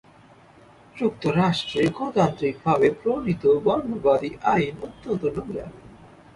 [0.95, 5.65] যুক্তরাষ্ট্রে গণতান্ত্রিকভাবে প্রণীত বর্ণবাদী আইন অত্যন্ত নোংরা।